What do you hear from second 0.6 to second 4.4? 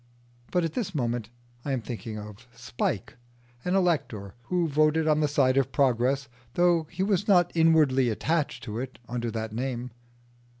at this moment I am thinking of Spike, an elector